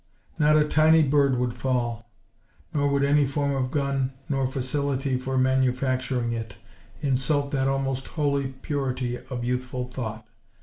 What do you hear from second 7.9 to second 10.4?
Holy purity of youthful thought.